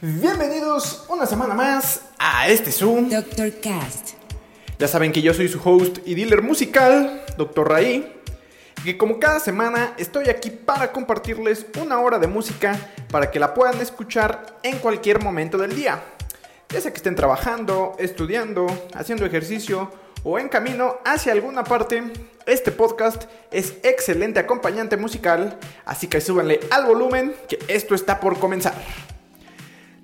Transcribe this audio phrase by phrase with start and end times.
[0.00, 3.10] Bienvenidos una semana más a este Zoom.
[3.10, 3.52] Dr.
[3.60, 4.10] Cast.
[4.78, 7.68] Ya saben que yo soy su host y dealer musical, Dr.
[7.68, 8.22] Raí,
[8.76, 12.78] y que como cada semana estoy aquí para compartirles una hora de música
[13.10, 16.00] para que la puedan escuchar en cualquier momento del día.
[16.68, 19.90] Ya sea que estén trabajando, estudiando, haciendo ejercicio
[20.22, 22.04] o en camino hacia alguna parte,
[22.46, 28.38] este podcast es excelente acompañante musical, así que súbanle al volumen que esto está por
[28.38, 28.74] comenzar.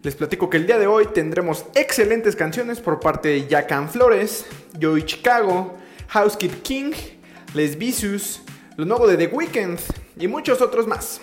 [0.04, 4.44] Les platico que el día de hoy tendremos excelentes canciones por parte de Jacan Flores,
[4.78, 6.92] Joey Chicago, Housekeep King,
[7.54, 8.42] Les Vicious,
[8.76, 9.78] lo nuevo de The Weeknd
[10.18, 11.22] y muchos otros más.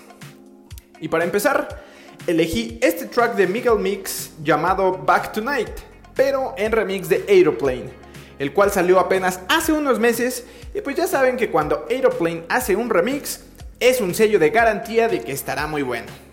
[1.00, 1.84] Y para empezar,
[2.26, 5.70] elegí este track de Miguel Mix llamado Back Tonight,
[6.16, 7.92] pero en remix de Aeroplane,
[8.40, 10.44] el cual salió apenas hace unos meses
[10.74, 13.42] y pues ya saben que cuando Aeroplane hace un remix
[13.80, 16.31] es un sello de garantía de que estará muy bueno.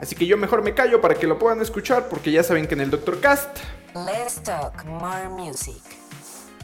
[0.00, 2.72] Así que yo mejor me callo para que lo puedan escuchar porque ya saben que
[2.74, 3.20] en el Dr.
[3.20, 3.58] Cast
[3.94, 5.82] Let's talk more music.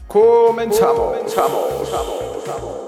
[0.07, 1.17] comenzamos.
[1.35, 2.86] just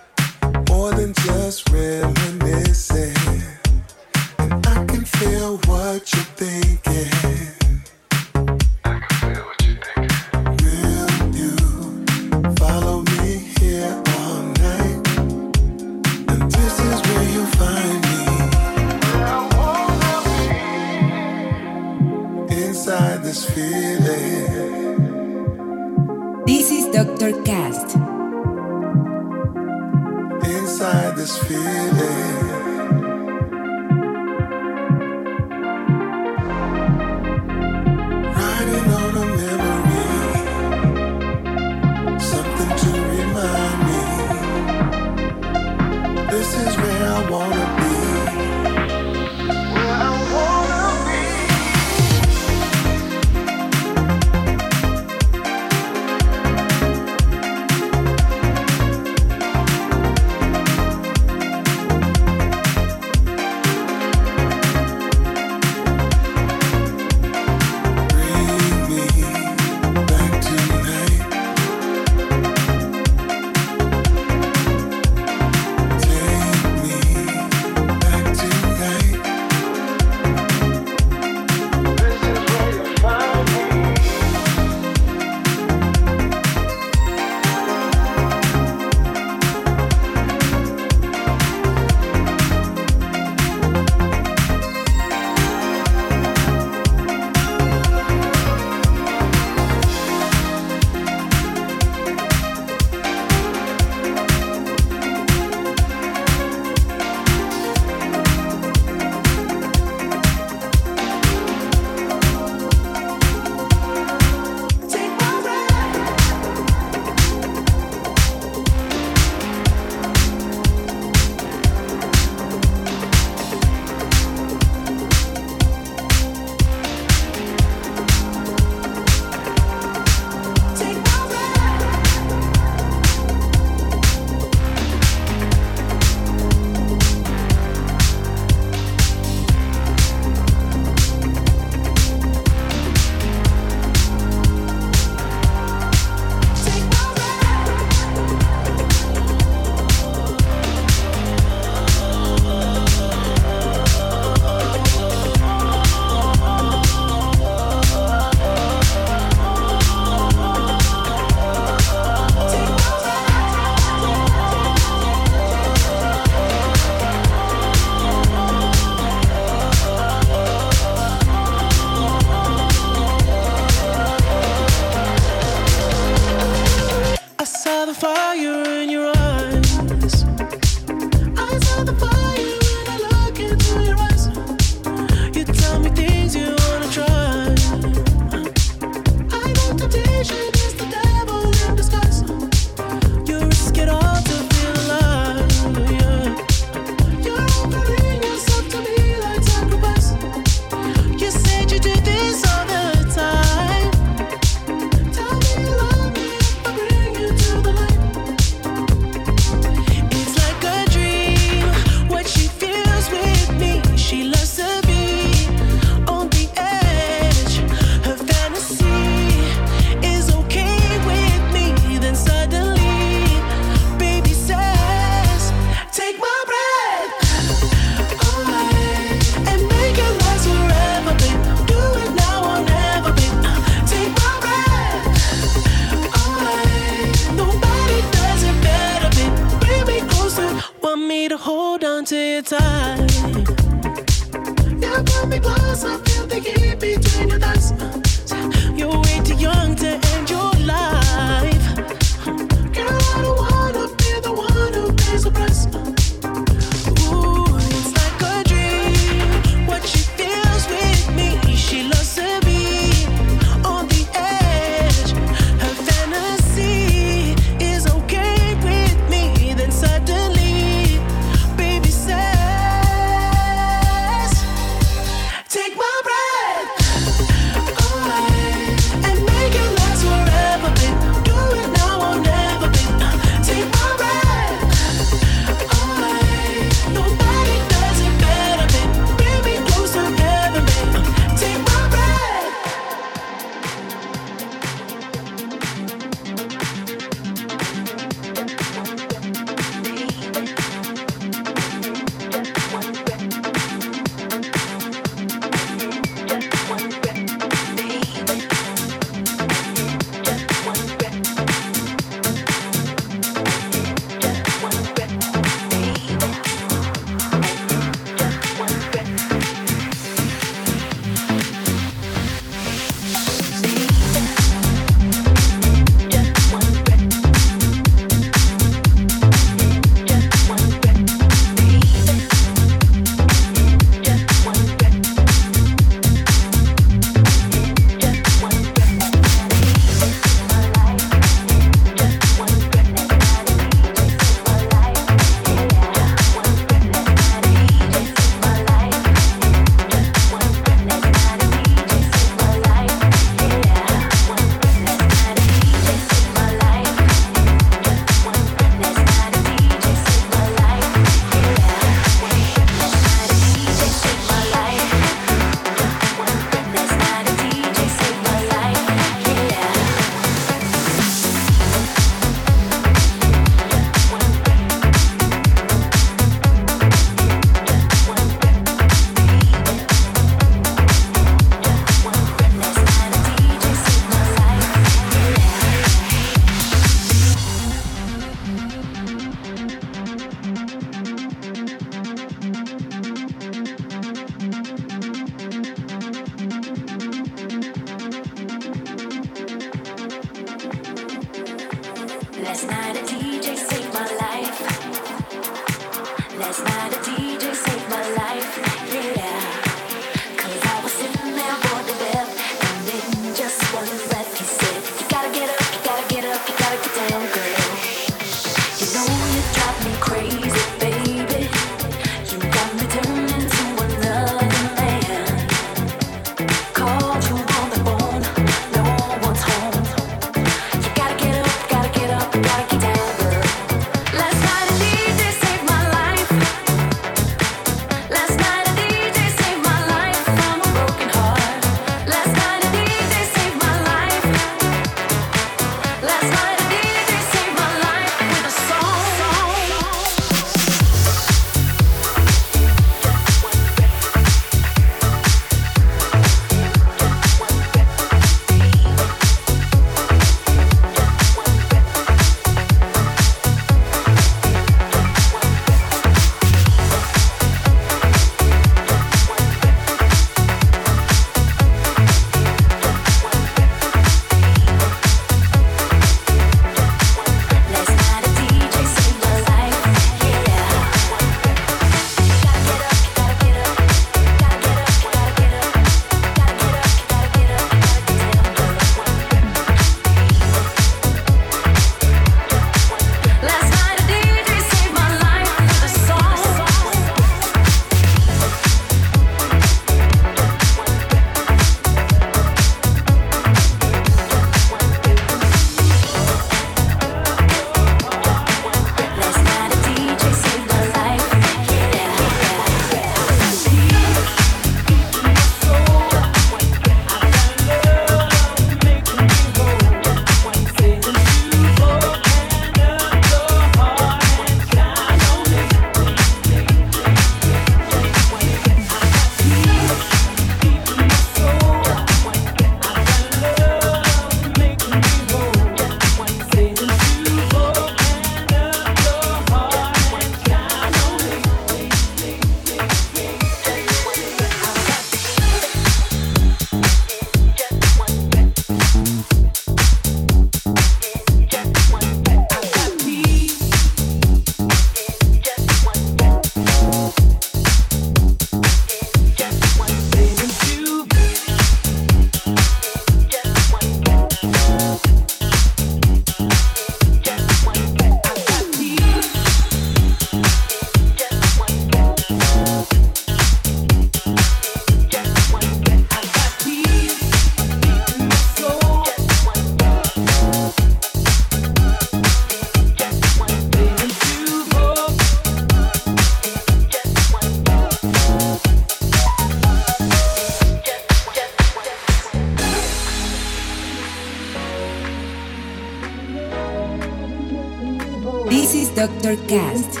[598.46, 599.36] This is Dr.
[599.48, 600.00] Cast.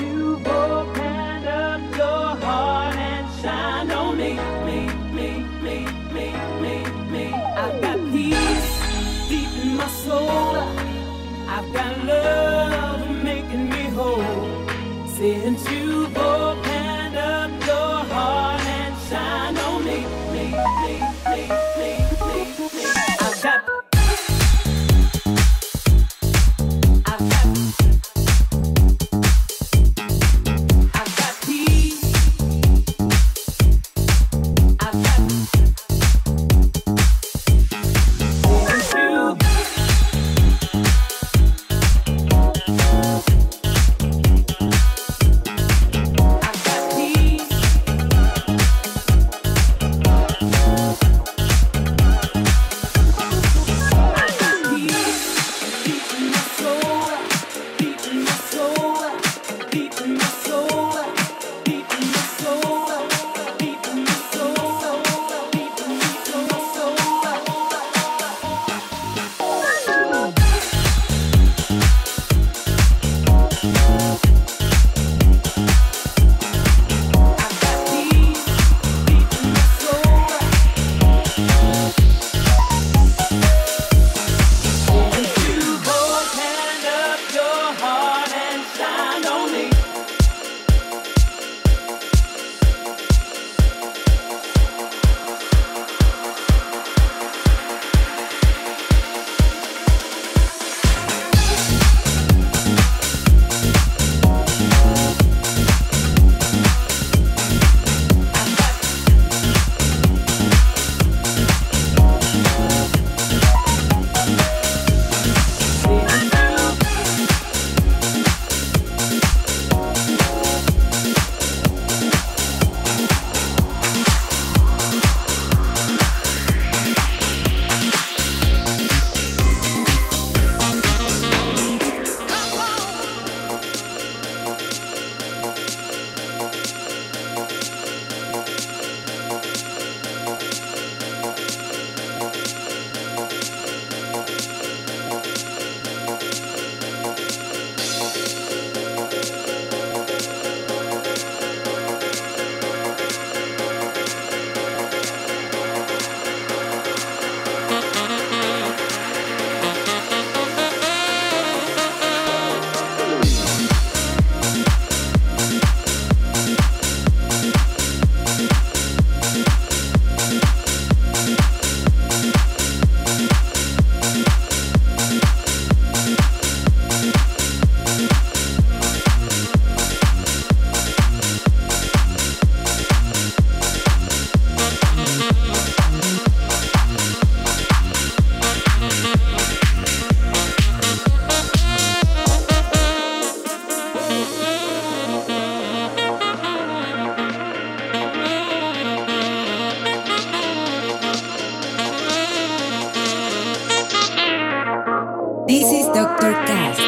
[206.24, 206.83] Podcast.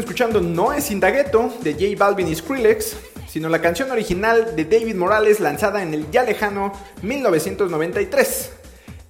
[0.00, 2.96] Escuchando no es Indagueto de J Balvin y Skrillex,
[3.28, 8.50] sino la canción original de David Morales lanzada en el ya lejano 1993,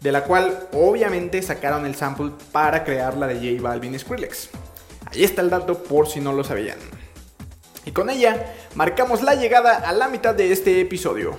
[0.00, 4.50] de la cual obviamente sacaron el sample para crear la de J Balvin y Skrillex.
[5.06, 6.78] Ahí está el dato por si no lo sabían.
[7.84, 11.38] Y con ella marcamos la llegada a la mitad de este episodio.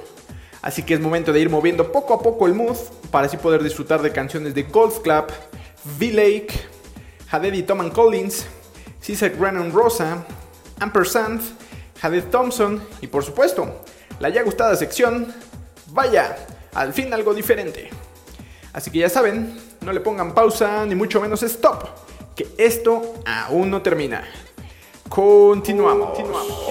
[0.62, 2.78] Así que es momento de ir moviendo poco a poco el mood
[3.12, 5.26] para así poder disfrutar de canciones de Golf Club,
[6.00, 6.50] V-Lake,
[7.30, 8.48] Haded y Tom Collins,
[9.08, 10.26] Cesar Grannon Rosa,
[10.82, 11.42] Ampersand,
[12.02, 13.84] Haded Thompson y por supuesto,
[14.20, 15.34] la ya gustada sección,
[15.92, 16.36] vaya,
[16.74, 17.90] al fin algo diferente.
[18.74, 21.86] Así que ya saben, no le pongan pausa ni mucho menos stop,
[22.36, 24.28] que esto aún no termina.
[25.08, 26.10] Continuamos.
[26.10, 26.67] Continuamos.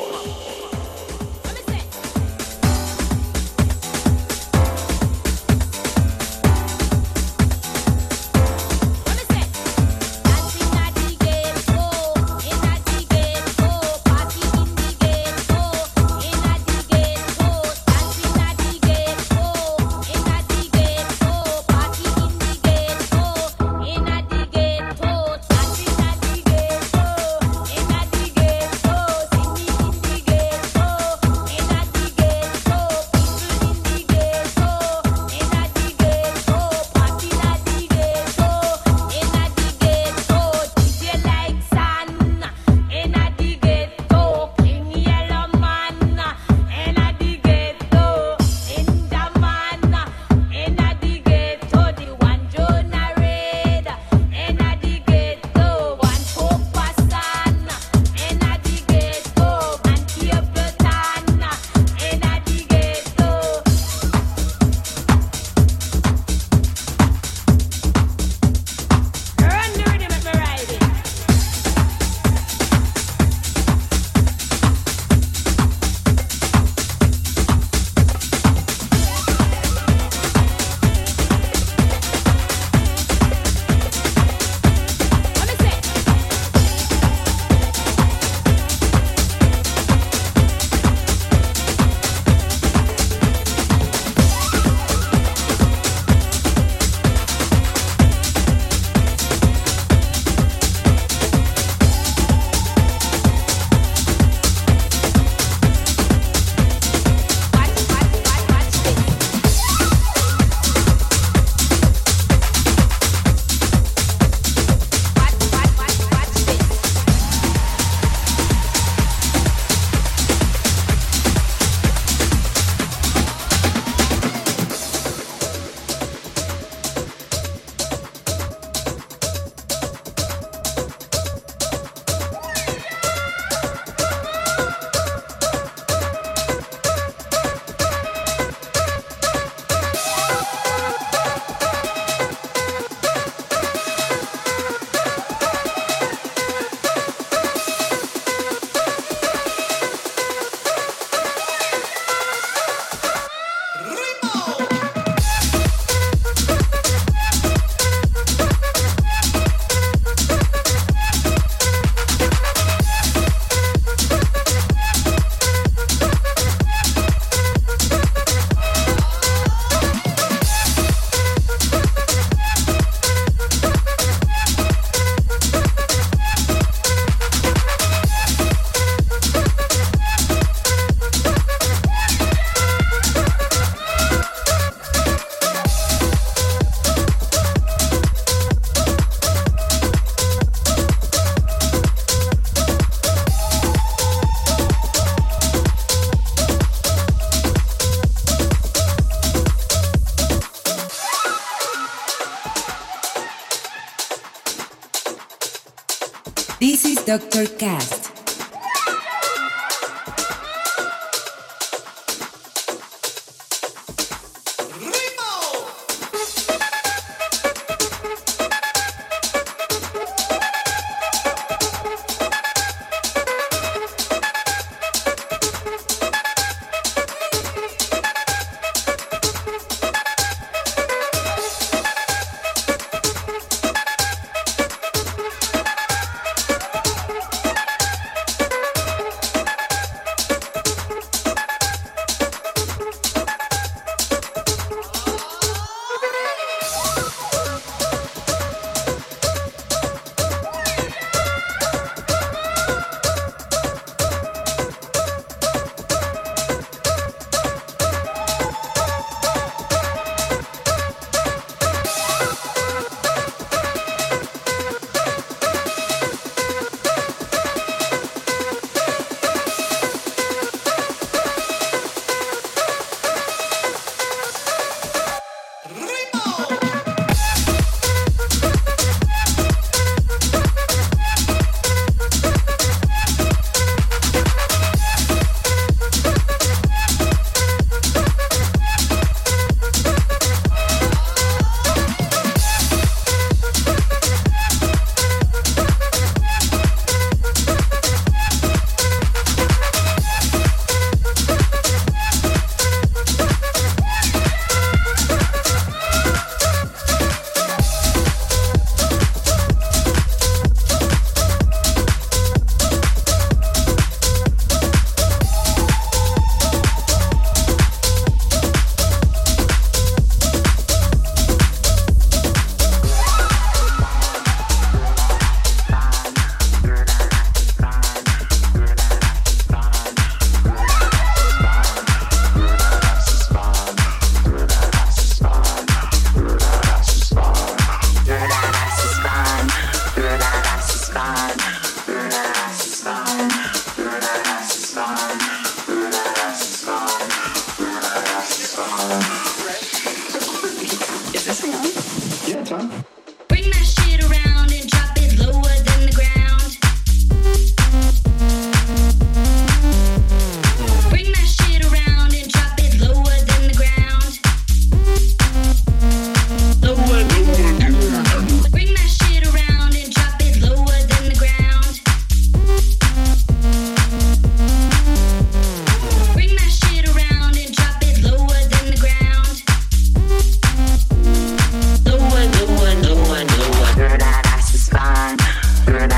[385.67, 385.96] You're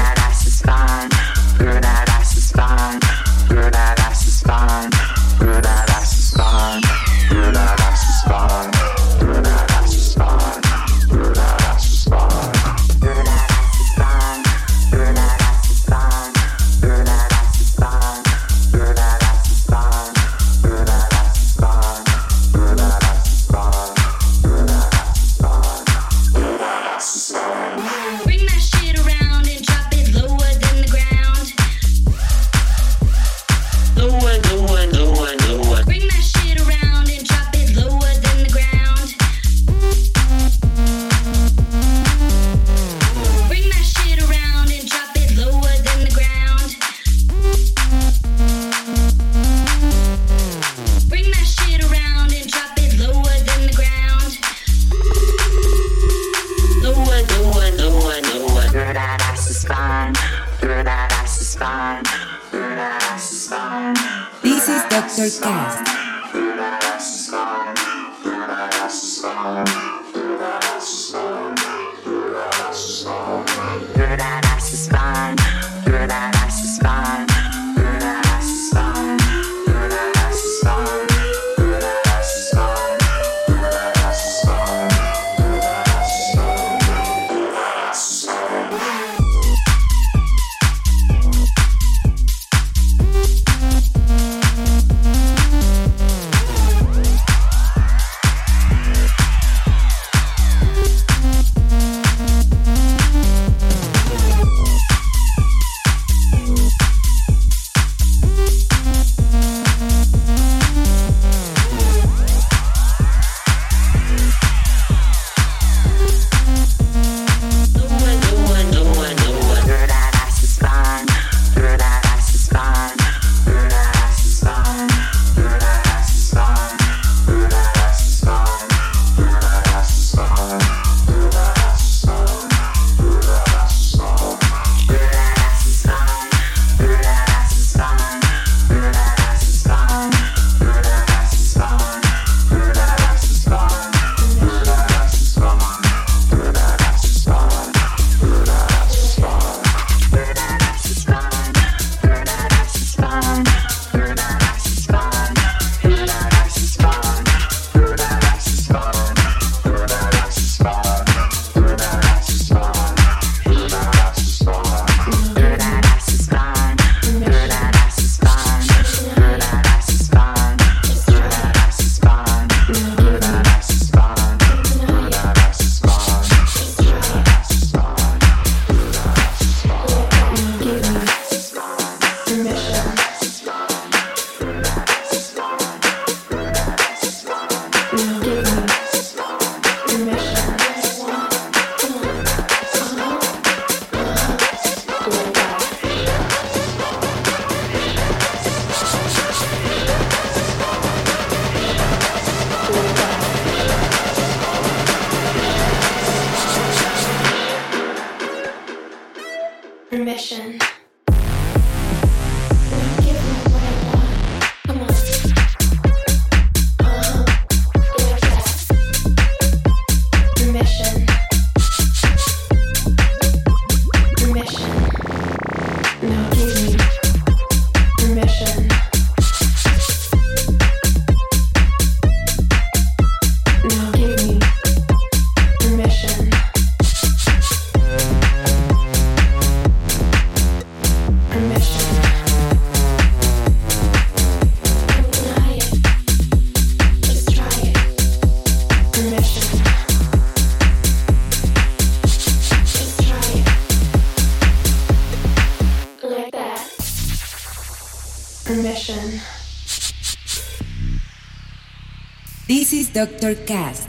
[262.98, 263.87] Doctor Cast.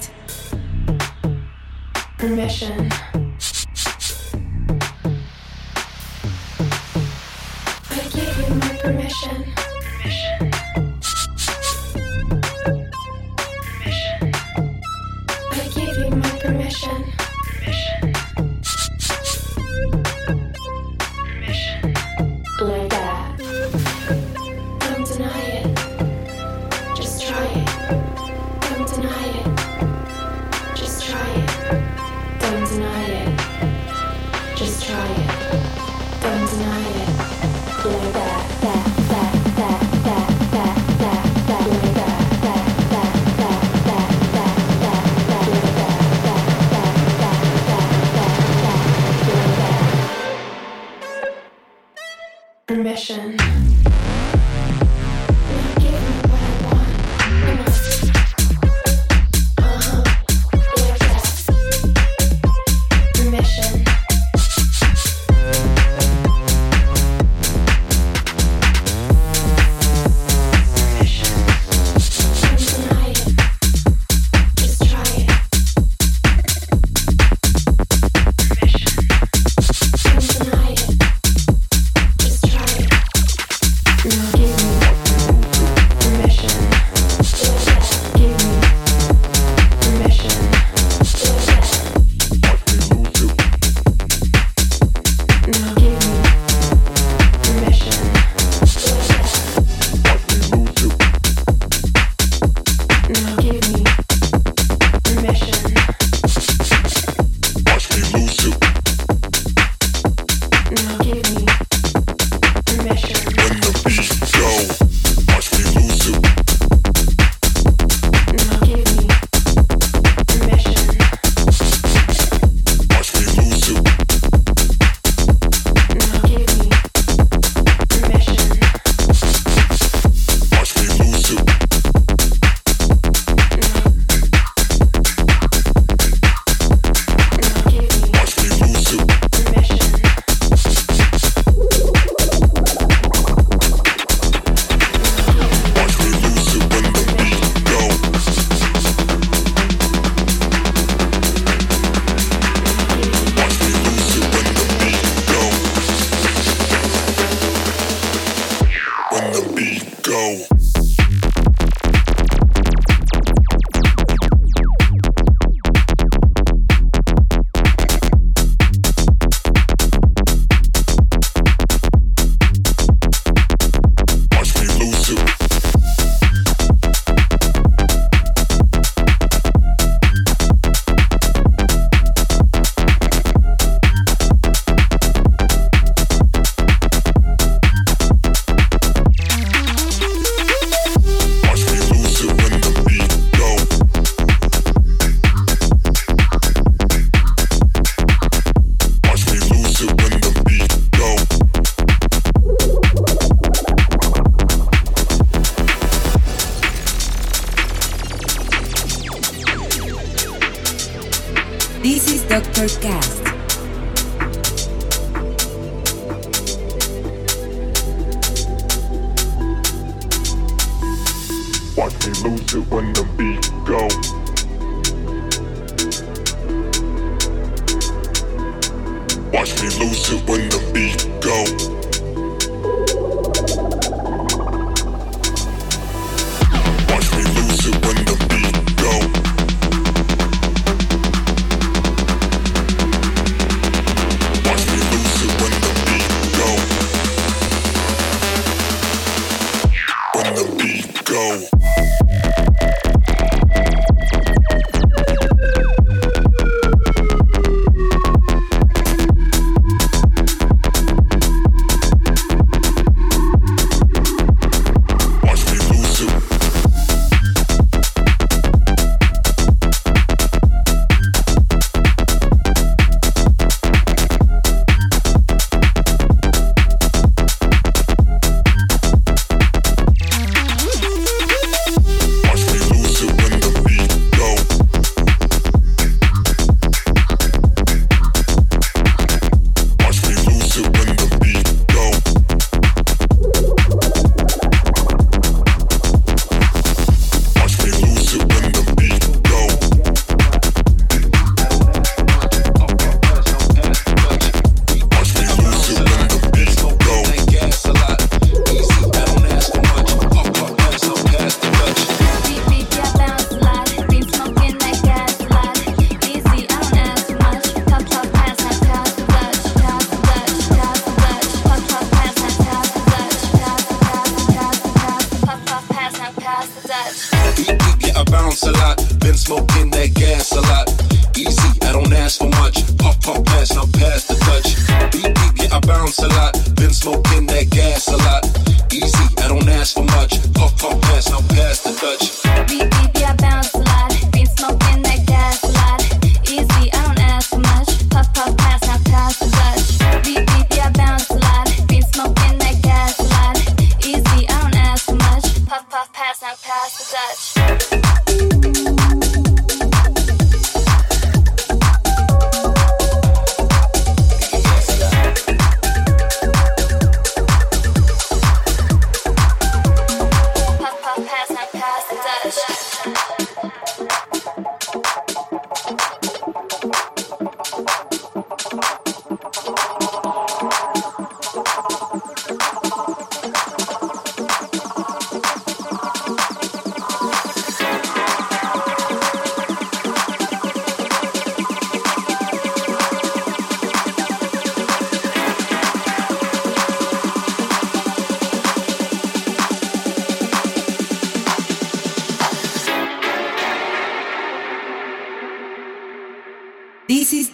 [52.99, 53.38] Permission.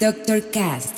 [0.06, 0.95] Doctor Cast.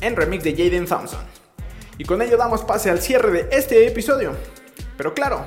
[0.00, 1.20] En remix de Jaden Thompson.
[1.96, 4.34] Y con ello damos pase al cierre de este episodio.
[4.96, 5.46] Pero claro,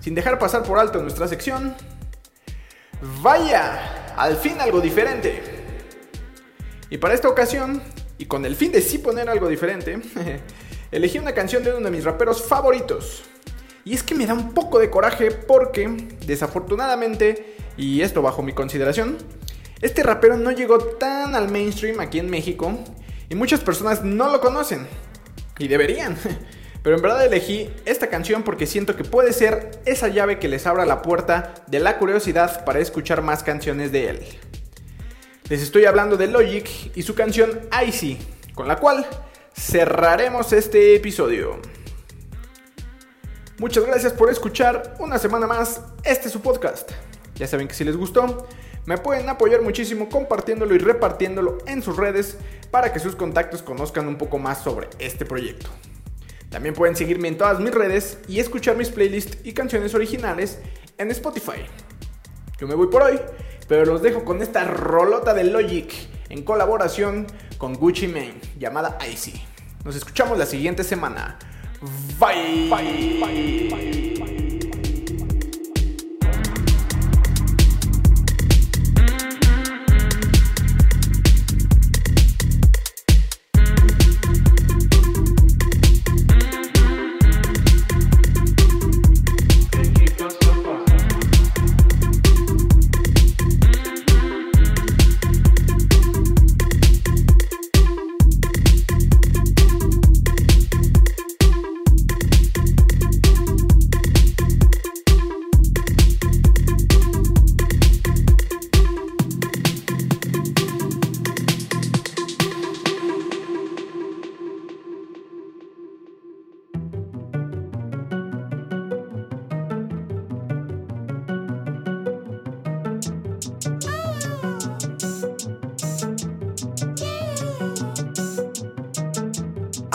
[0.00, 1.74] sin dejar pasar por alto nuestra sección.
[3.22, 5.42] Vaya, al fin algo diferente.
[6.90, 7.82] Y para esta ocasión,
[8.18, 9.98] y con el fin de sí poner algo diferente,
[10.90, 13.22] elegí una canción de uno de mis raperos favoritos.
[13.86, 15.88] Y es que me da un poco de coraje porque,
[16.26, 19.16] desafortunadamente, y esto bajo mi consideración,
[19.80, 22.78] este rapero no llegó tan al mainstream aquí en México
[23.30, 24.86] y muchas personas no lo conocen.
[25.58, 26.18] Y deberían.
[26.82, 30.66] Pero en verdad elegí esta canción porque siento que puede ser esa llave que les
[30.66, 34.20] abra la puerta de la curiosidad para escuchar más canciones de él.
[35.48, 38.18] Les estoy hablando de Logic y su canción Icy,
[38.54, 39.06] con la cual
[39.54, 41.60] cerraremos este episodio.
[43.58, 46.92] Muchas gracias por escuchar una semana más este su podcast.
[47.34, 48.48] Ya saben que si les gustó,
[48.86, 52.38] me pueden apoyar muchísimo compartiéndolo y repartiéndolo en sus redes
[52.70, 55.68] para que sus contactos conozcan un poco más sobre este proyecto.
[56.48, 60.58] También pueden seguirme en todas mis redes y escuchar mis playlists y canciones originales
[60.98, 61.64] en Spotify.
[62.58, 63.20] Yo me voy por hoy,
[63.68, 65.92] pero los dejo con esta rolota de Logic
[66.28, 67.26] en colaboración
[67.56, 69.40] con Gucci Mane llamada Icy.
[69.84, 71.38] Nos escuchamos la siguiente semana.
[72.18, 72.68] Bye.
[72.68, 73.20] Bye.
[73.20, 73.68] Bye.
[74.20, 74.49] Bye.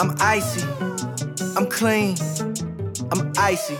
[0.06, 0.62] I'm icy.
[1.56, 2.14] I'm clean.
[3.10, 3.76] I'm icy.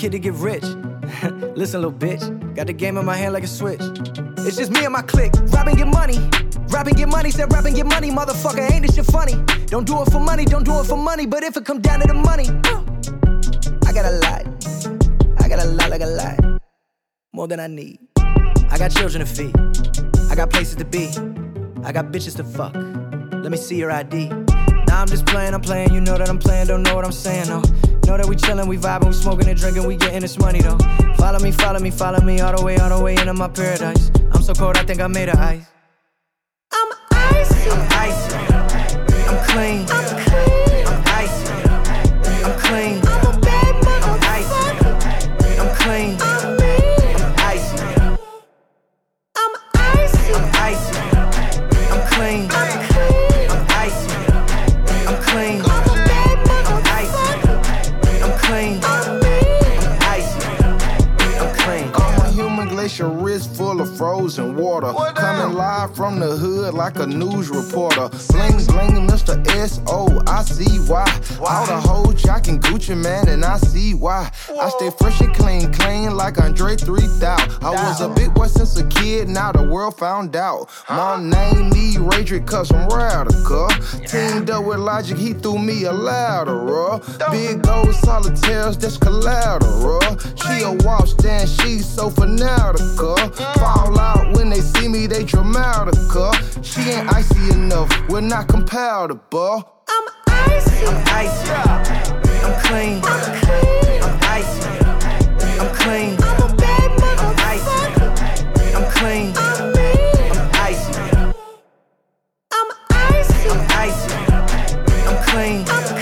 [0.00, 0.62] Kid to get rich.
[1.54, 3.82] Listen, little bitch, got the game in my hand like a switch.
[4.38, 6.18] It's just me and my clique, rapping get money.
[6.68, 9.34] Rapping get money, said rapping get money, motherfucker, ain't this shit funny?
[9.66, 12.00] Don't do it for money, don't do it for money, but if it come down
[12.00, 12.48] to the money,
[13.86, 14.42] I got a lot.
[15.38, 16.62] I got a lot, like a lot.
[17.34, 17.98] More than I need.
[18.70, 19.54] I got children to feed.
[20.30, 21.08] I got places to be.
[21.84, 22.74] I got bitches to fuck.
[23.42, 24.28] Let me see your ID.
[24.28, 25.92] Nah, I'm just playing, I'm playing.
[25.92, 27.62] You know that I'm playing, don't know what I'm saying, no.
[28.10, 30.76] Know that we chillin', we vibing, we smoking and drinking, we getting this money though.
[31.14, 34.10] Follow me, follow me, follow me all the way, all the way into my paradise.
[34.32, 35.64] I'm so cold, I think I made of ice.
[36.72, 37.70] I'm icy.
[37.70, 38.34] I'm icy.
[39.30, 39.86] I'm clean.
[40.88, 41.52] I'm icy.
[42.42, 43.00] I'm clean.
[43.06, 44.58] I'm icy.
[45.60, 46.18] I'm clean.
[46.20, 46.58] I'm
[47.46, 47.78] icy.
[49.36, 50.34] I'm icy.
[50.34, 50.98] I'm icy.
[51.92, 52.50] I'm clean.
[52.50, 52.79] I'm
[64.20, 64.92] frozen water.
[65.14, 68.08] Coming live from the hood like a news reporter.
[68.28, 69.34] Bling bling, Mr.
[69.56, 70.20] S.O.
[70.26, 71.06] I see why.
[71.40, 74.30] All the hoes jocking Gucci Mane, and I see why.
[74.60, 77.64] I stay fresh and clean, clean like Andre 3000.
[77.64, 80.68] I was a big boy since a kid, now the world found out.
[80.90, 83.68] My name me Radric cause I'm radical.
[84.06, 87.02] Teamed up with Logic, he threw me a lateral.
[87.30, 90.00] Big gold solitaires, that's collateral.
[90.36, 93.16] She a walk stand, she's so fanatical.
[93.16, 96.32] Fall out when they see me, they dramatical.
[96.62, 99.64] She ain't icy enough, we're not compatible.
[99.88, 100.86] I'm icy.
[100.86, 101.50] I'm icy.
[102.42, 103.02] I'm clean.
[103.04, 104.68] I'm icy.
[105.60, 106.16] I'm clean.
[106.22, 107.78] I'm icy.
[108.76, 109.34] I'm clean.
[109.36, 110.94] I'm icy.
[112.52, 113.40] I'm icy.
[113.50, 114.14] I'm icy.
[115.08, 115.64] I'm clean.
[115.68, 115.99] I'm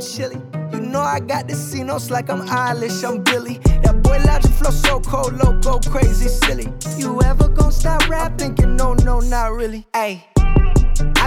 [0.00, 0.40] I'm.
[0.72, 3.58] You know I got the C-notes like I'm Eilish, I'm Billie.
[3.82, 6.72] That boy Logic flow so cold, loco, crazy, silly.
[6.96, 9.86] You ever gonna stop rap thinking, no, no, not really.
[9.94, 10.29] Ayy.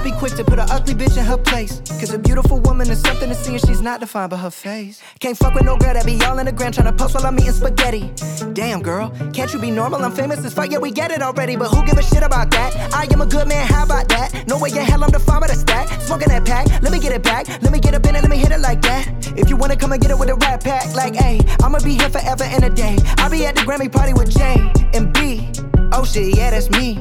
[0.03, 1.79] Be quick to put an ugly bitch in her place.
[1.99, 5.01] Cause a beautiful woman is something to see and she's not defined by her face.
[5.19, 7.25] Can't fuck with no girl that be all in the gram trying to post while
[7.25, 8.11] I'm eating spaghetti.
[8.51, 10.03] Damn, girl, can't you be normal?
[10.03, 11.55] I'm famous as fuck, yeah, we get it already.
[11.55, 12.93] But who give a shit about that?
[12.93, 14.45] I am a good man, how about that?
[14.45, 15.87] No way in hell I'm defined by the stack.
[16.01, 17.47] Smoking that pack, let me get it back.
[17.61, 19.07] Let me get up in it, let me hit it like that.
[19.37, 21.95] If you wanna come and get it with a rap pack, like, hey, I'ma be
[21.95, 22.97] here forever and a day.
[23.19, 25.49] I'll be at the Grammy party with J and B.
[25.95, 26.95] Oh shit, yeah, that's me.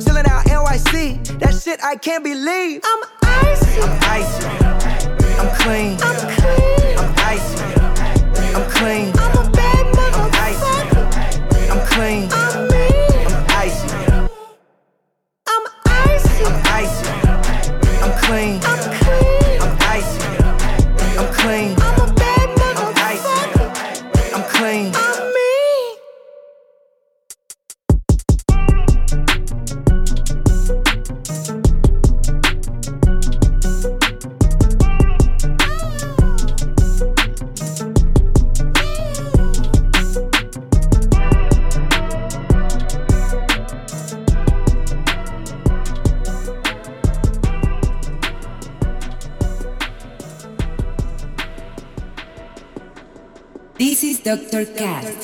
[0.00, 1.38] Chillin' out NYC.
[1.38, 2.80] That shit I can't believe.
[2.82, 3.82] I'm icy.
[3.82, 4.46] I'm icy.
[5.36, 5.98] I'm clean.
[6.00, 6.98] I'm clean.
[6.98, 7.62] I'm icy.
[8.56, 9.12] I'm clean.
[9.18, 9.84] I'm a bad
[10.16, 10.72] I'm icy.
[11.68, 12.28] I'm clean.
[12.32, 13.88] I'm icy.
[15.46, 16.44] I'm icy.
[16.46, 17.06] I'm icy.
[18.00, 18.60] I'm clean.
[18.64, 18.97] I'm clean.
[54.58, 55.17] Doctor Cast.